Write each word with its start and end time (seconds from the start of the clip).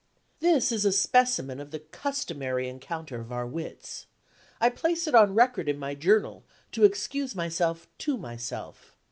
This 0.39 0.71
is 0.71 0.83
a 0.83 0.91
specimen 0.91 1.59
of 1.59 1.69
the 1.69 1.77
customary 1.77 2.67
encounter 2.67 3.21
of 3.21 3.31
our 3.31 3.45
wits. 3.45 4.07
I 4.59 4.71
place 4.71 5.05
it 5.05 5.13
on 5.13 5.35
record 5.35 5.69
in 5.69 5.77
my 5.77 5.93
Journal, 5.93 6.43
to 6.71 6.85
excuse 6.85 7.35
myself 7.35 7.85
to 7.99 8.17
myself. 8.17 8.95